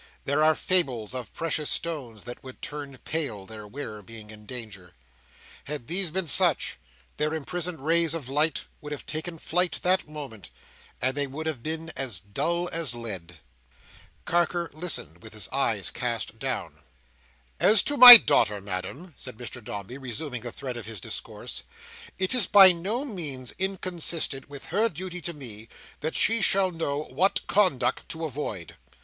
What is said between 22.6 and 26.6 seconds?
no means inconsistent with her duty to me, that she